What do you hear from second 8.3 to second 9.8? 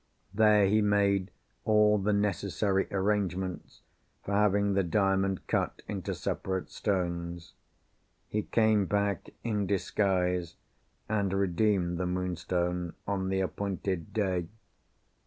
came back (in